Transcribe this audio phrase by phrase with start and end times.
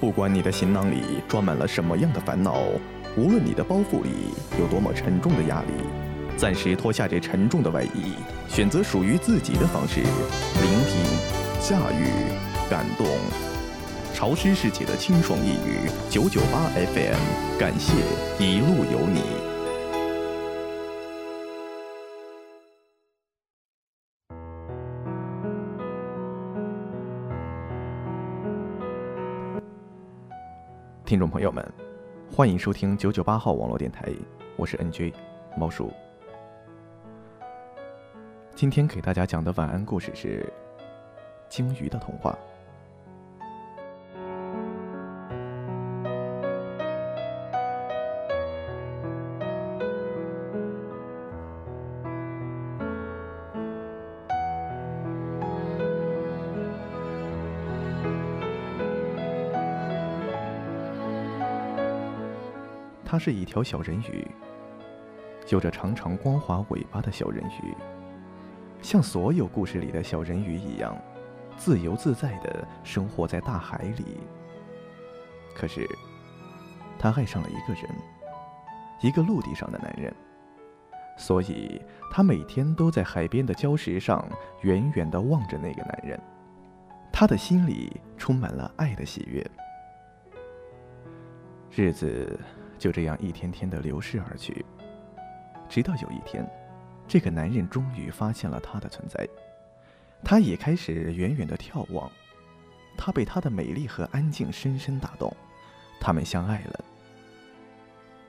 [0.00, 2.62] 不管你的行囊里装满了什么样的烦恼，
[3.16, 5.72] 无论你的包袱里有多么沉重的压力，
[6.36, 8.14] 暂时脱下这沉重的外衣，
[8.48, 12.06] 选择属于自己的方式，聆听、下雨、
[12.70, 13.06] 感动。
[14.14, 17.92] 潮湿世界的清爽一语，九九八 FM，感谢
[18.38, 19.47] 一路有你。
[31.08, 31.66] 听众朋友们，
[32.30, 34.12] 欢迎收听九九八号网络电台，
[34.58, 35.14] 我是 NJ
[35.56, 35.90] 猫叔。
[38.54, 40.44] 今天给大家讲的晚安故事是
[41.48, 42.32] 《鲸鱼的童话》。
[63.10, 64.22] 它是一条小人鱼，
[65.48, 67.74] 有着长长光滑尾巴的小人鱼，
[68.82, 70.94] 像所有故事里的小人鱼一样，
[71.56, 74.18] 自由自在地生活在大海里。
[75.56, 75.88] 可是，
[76.98, 77.90] 他爱上了一个人，
[79.00, 80.14] 一个陆地上的男人，
[81.16, 81.80] 所以
[82.12, 84.22] 他每天都在海边的礁石上
[84.60, 86.20] 远远地望着那个男人，
[87.10, 89.50] 他的心里充满了爱的喜悦。
[91.74, 92.38] 日子。
[92.78, 94.64] 就这样一天天的流逝而去，
[95.68, 96.48] 直到有一天，
[97.08, 99.28] 这个男人终于发现了她的存在，
[100.24, 102.10] 他也开始远远的眺望，
[102.96, 105.34] 他被她的美丽和安静深深打动，
[106.00, 106.84] 他们相爱了。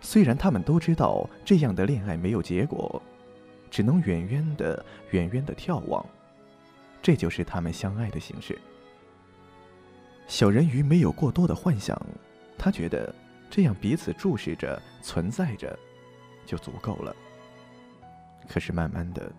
[0.00, 3.02] 虽然他们都知道这样的恋爱没有结果，
[3.70, 6.04] 只能远远的、远远的眺望，
[7.02, 8.58] 这就是他们相爱的形式。
[10.26, 12.00] 小人鱼没有过多的幻想，
[12.56, 13.14] 他觉得。
[13.50, 15.78] 这样彼此注视着、存在着，
[16.44, 17.14] 就足够了。
[18.48, 19.30] 可是慢慢的，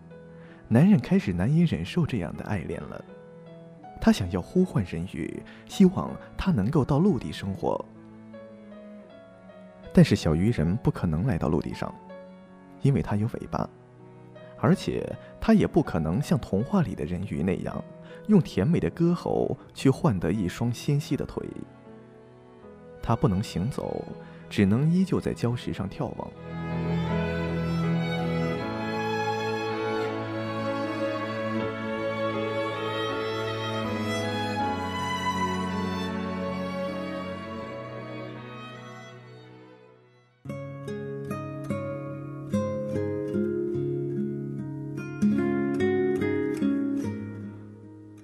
[0.67, 3.03] 男人开始难以忍受这样的爱恋了。
[4.01, 7.83] 他想要呼唤人鱼，希望他能够到陆地生活。
[9.91, 11.93] 但是小鱼人不可能来到陆地上，
[12.81, 13.67] 因为它有尾巴，
[14.59, 17.83] 而且它也不可能像童话里的人鱼那样，
[18.27, 21.43] 用甜美的歌喉去换得一双纤细的腿。
[23.01, 24.05] 他不能行走，
[24.49, 26.31] 只能依旧在礁石上眺望。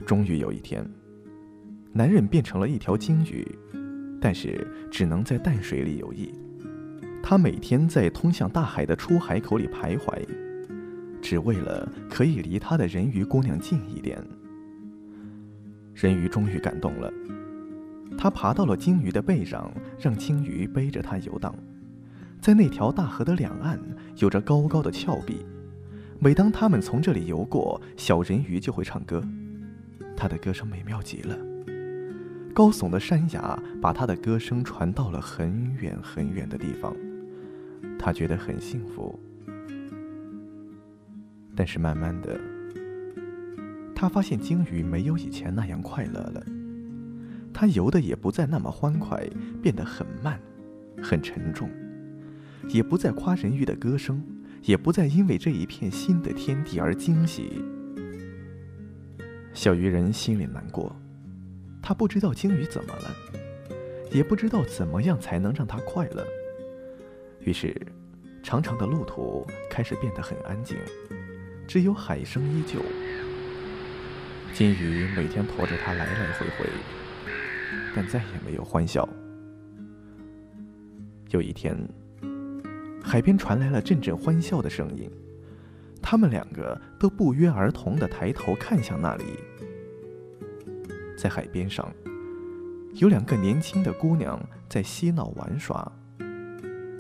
[0.06, 0.88] 终于有一天，
[1.91, 3.44] 男人变成了一条鲸鱼。
[4.25, 6.31] 但是只能在淡水里游弋，
[7.22, 10.19] 他每天在通向大海的出海口里徘徊，
[11.22, 14.19] 只为了可以离他的人鱼姑娘近一点。
[15.94, 17.14] 人鱼终于感动了，
[18.18, 21.53] 他爬到了鲸鱼的背上，让鲸鱼背着他游荡。
[22.41, 23.80] 在那条大河的两岸，
[24.18, 25.46] 有着高高的峭壁，
[26.18, 29.24] 每当他们从这里游过，小人鱼就会唱歌，
[30.18, 31.38] 他的歌声美妙极了。
[32.55, 36.95] 高耸的山崖把他的歌声传到了很远很远的地方，
[37.99, 39.19] 他觉得很幸福。
[41.53, 42.39] 但是慢慢的，
[43.93, 46.45] 他发现鲸鱼没有以前那样快乐了，
[47.53, 49.22] 它游的也不再那么欢快，
[49.61, 50.39] 变得很慢，
[51.03, 51.69] 很沉重，
[52.69, 54.23] 也不再夸人鱼的歌声，
[54.61, 57.61] 也不再因为这一片新的天地而惊喜。
[59.53, 60.95] 小鱼人心里难过。
[61.88, 63.16] 他不知道鲸鱼怎么了，
[64.12, 66.25] 也不知道怎么样才能让它快乐。
[67.41, 67.79] 于是，
[68.41, 70.75] 长长的路途开始变得很安静，
[71.68, 72.81] 只有海声依旧。
[74.51, 76.68] 鲸鱼每天驮着它来来回回，
[77.96, 79.08] 但再也没有欢笑。
[81.29, 81.78] 有一天，
[83.03, 85.08] 海边传来了阵阵欢笑的声音，
[86.02, 89.23] 他们两个都不约而同地抬头看向那里。
[91.17, 91.91] 在海边上，
[92.94, 94.40] 有两个年轻的姑娘
[94.70, 95.91] 在嬉闹玩耍，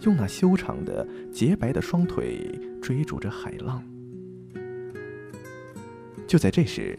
[0.01, 2.49] 用那修长的洁白的双腿
[2.81, 3.83] 追逐着海浪。
[6.27, 6.97] 就在这时，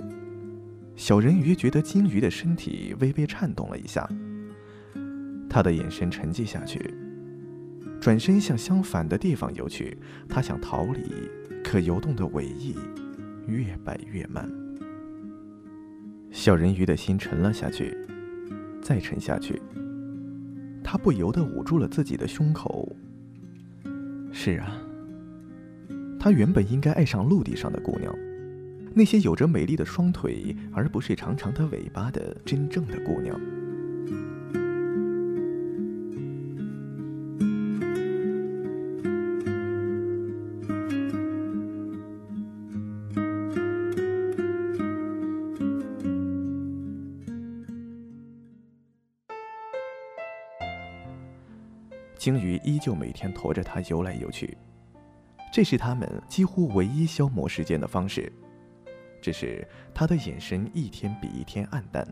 [0.95, 4.09] 小人鱼觉得金鱼的身体微微颤动了一下，
[5.49, 6.95] 他的眼神沉寂下去，
[8.01, 9.99] 转身向相反的地方游去。
[10.29, 11.29] 他想逃离，
[11.65, 12.77] 可游动的尾翼
[13.47, 14.49] 越摆越慢。
[16.37, 17.97] 小人鱼的心沉了下去，
[18.83, 19.61] 再沉下去，
[20.85, 22.95] 他不由得捂住了自己的胸口。
[24.31, 24.79] 是啊，
[26.21, 28.15] 他原本应该爱上陆地上的姑娘，
[28.95, 33.41] 那些有着美丽的双腿而不是长长的尾巴的真正的姑娘。
[52.27, 54.59] 鲸鱼依旧每天驮着它游来游去，
[55.53, 58.33] 这是他们几乎唯一消磨时间的方式。
[59.23, 59.65] 只是
[59.95, 62.05] 他的眼神一天比一天暗淡，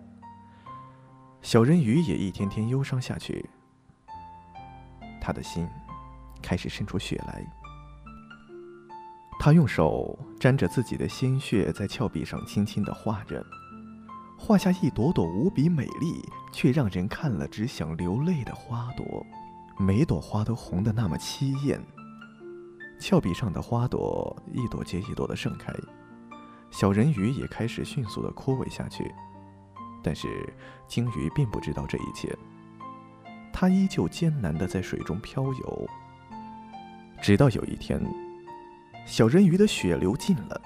[1.42, 3.44] 小人鱼也一天天忧伤下去。
[5.20, 5.66] 他的心
[6.40, 7.44] 开始渗出血来，
[9.40, 13.44] 他用手沾着自己的鲜血，在峭壁上轻轻地画着，
[14.38, 19.26] 画下一朵朵无比美丽却让人看了只想流泪的花朵。
[19.76, 21.80] 每朵花都红得那么凄艳，
[23.00, 25.72] 峭壁上的花朵一朵接一朵的盛开，
[26.70, 29.12] 小人鱼也开始迅速的枯萎下去。
[30.02, 30.28] 但是
[30.86, 32.36] 鲸鱼并不知道这一切，
[33.52, 35.88] 它依旧艰难的在水中漂游。
[37.20, 38.00] 直到有一天，
[39.06, 40.60] 小人鱼的血流尽了，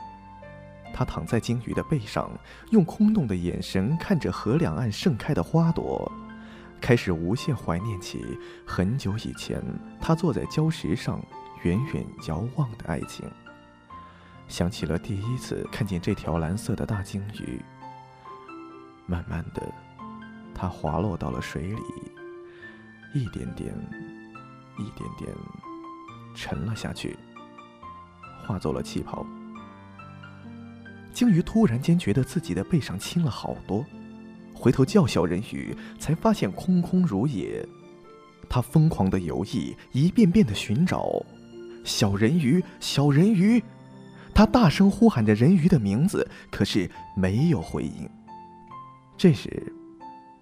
[0.93, 2.31] 它躺在鲸鱼的背上，
[2.73, 6.13] 用空洞的眼神看着河两岸盛开的花朵。
[6.81, 9.63] 开始无限怀念起很久以前，
[10.01, 11.21] 他坐在礁石上
[11.63, 13.29] 远远遥望的爱情。
[14.47, 17.61] 想起了第一次看见这条蓝色的大鲸鱼。
[19.07, 19.63] 慢慢的，
[20.55, 21.83] 它滑落到了水里，
[23.15, 23.75] 一点点，
[24.79, 25.35] 一点点
[26.35, 27.19] 沉了下去，
[28.47, 29.27] 化作了气泡。
[31.13, 33.85] 鲸鱼突然间觉得自己的背上轻了好多。
[34.59, 37.67] 回头叫小人鱼，才发现空空如也。
[38.49, 41.25] 他疯狂的游弋，一遍遍的寻找
[41.85, 43.63] 小人鱼，小人鱼。
[44.35, 48.09] 他大声呼喊着人鱼的名字，可是没有回应。
[49.17, 49.73] 这时，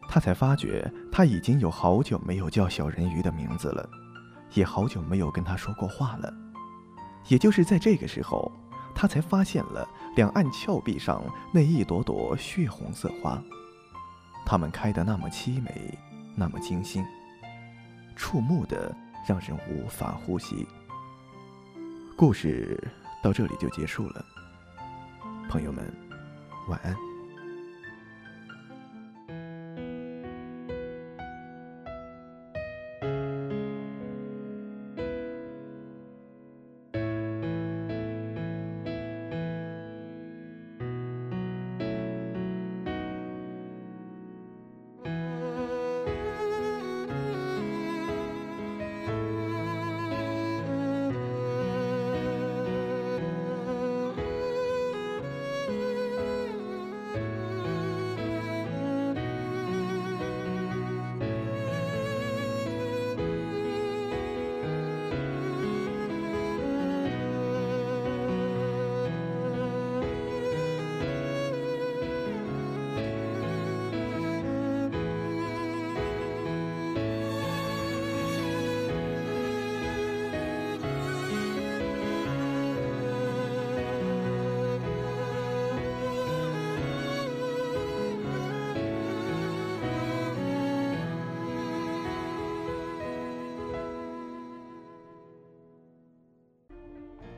[0.08, 3.88] 他才发觉他已经有好久没有叫小人鱼的名字了，
[4.54, 6.32] 也好久没有跟他说过话了。
[7.28, 8.50] 也就是在这个时候，
[8.94, 11.22] 他才发现了两岸峭壁上
[11.52, 13.42] 那一朵朵血红色花。
[14.46, 15.98] 它们开得那么凄美，
[16.36, 17.04] 那么精心，
[18.14, 18.94] 触目的
[19.26, 20.64] 让人无法呼吸。
[22.16, 22.80] 故事
[23.20, 24.24] 到这里就结束了，
[25.50, 25.92] 朋友们，
[26.68, 27.05] 晚安。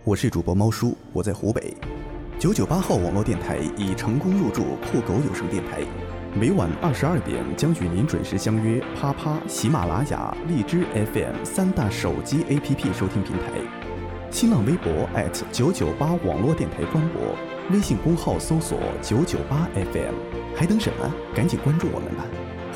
[0.08, 1.76] 我是主播猫叔，我在湖北。
[2.38, 5.82] 九九八号网络电台已成功入驻酷狗有声电台，
[6.34, 13.60] 每晚二十二点将与您准时相约啪啪、喜马拉雅、荔枝 FM 三大手机 APP 收听平台。
[14.30, 15.06] 新浪微博
[15.52, 17.20] 九九八网络电台官博，
[17.70, 20.14] 微信公号搜索九九八 FM，
[20.56, 21.14] 还等什么？
[21.34, 22.24] 赶紧关注我们吧！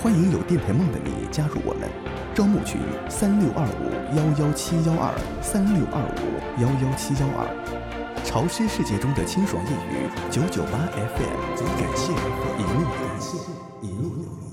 [0.01, 1.89] 欢迎有电台梦的你加入我们，
[2.35, 7.47] 招募群三六二五幺幺七幺二三六二五幺幺七幺二。
[8.25, 12.13] 潮湿世界中的清爽夜雨，九九八 FM，感谢
[12.59, 12.89] 一路有
[13.83, 14.52] 你，一路有你。